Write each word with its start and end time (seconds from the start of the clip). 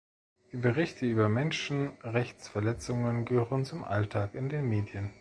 Die 0.51 0.57
Berichte 0.57 1.05
über 1.05 1.29
Menschenrechtsverletzungen 1.29 3.23
gehören 3.23 3.65
zum 3.65 3.83
Alltag 3.83 4.33
in 4.33 4.49
den 4.49 4.67
Medien. 4.67 5.09